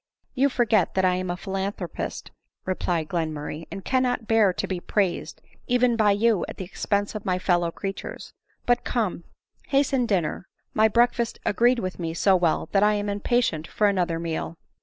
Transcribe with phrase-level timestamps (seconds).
[0.33, 2.31] "You forget that I am a philanthropist,"
[2.65, 7.13] replied Glen murray," and cannot bear to be praised, even by you, at the expense
[7.13, 8.33] of my fellow qreatures.
[8.65, 9.25] But come,
[9.67, 14.17] hasten dinner, my breakfast agreed with me so well, that I am impatient for another
[14.19, 14.57] meal.